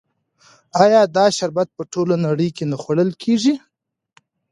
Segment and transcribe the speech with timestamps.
[0.83, 3.53] آیا دا شربت په ټوله نړۍ کې نه خوړل کیږي؟